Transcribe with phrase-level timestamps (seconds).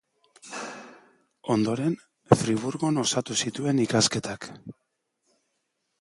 [1.57, 1.99] Ondoren
[2.41, 4.49] Friburgon osatu zituen ikasketak.